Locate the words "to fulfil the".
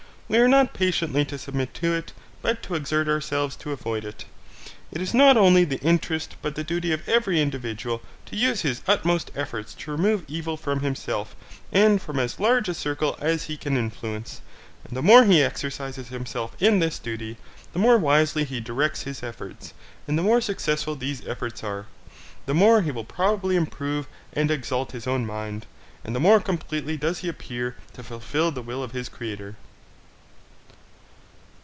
27.91-28.61